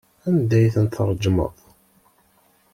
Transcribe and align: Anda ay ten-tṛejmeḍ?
Anda 0.27 0.55
ay 0.57 0.67
ten-tṛejmeḍ? 0.75 1.55